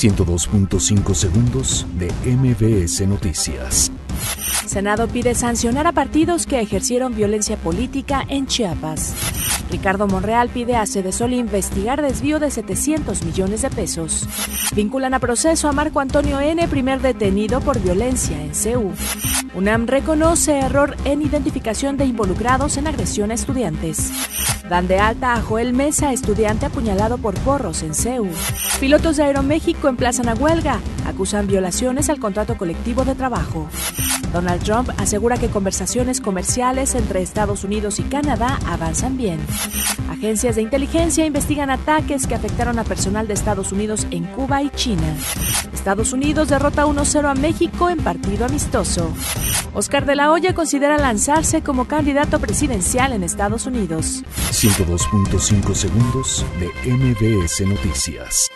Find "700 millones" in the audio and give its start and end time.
12.50-13.62